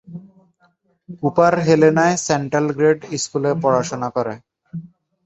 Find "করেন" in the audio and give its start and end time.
4.15-4.37